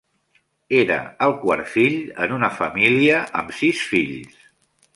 Era 0.77 0.95
el 1.25 1.33
quart 1.43 1.69
fill 1.73 1.99
en 2.27 2.35
una 2.37 2.51
família 2.57 3.21
amb 3.43 3.55
sis 3.59 3.85
fills. 3.93 4.41